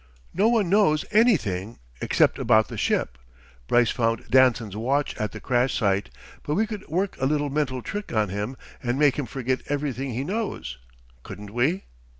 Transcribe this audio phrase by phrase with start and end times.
[0.33, 3.19] No one knows anything, except about the ship.
[3.67, 6.09] Brice found Danson's watch at the crash site,
[6.41, 10.15] but we could work a little mental trick on him and make him forget everything
[10.15, 10.79] he knows,
[11.21, 11.83] couldn't we?"